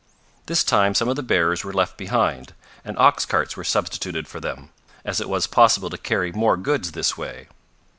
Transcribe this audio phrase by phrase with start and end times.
[0.47, 4.39] This time some of the bearers were left behind, and ox carts were substituted for
[4.39, 4.71] them,
[5.05, 7.47] as it was possible to carry more goods this way.